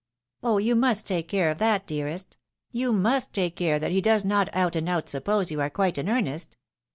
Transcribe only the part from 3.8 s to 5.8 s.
he does not out and out suppose you are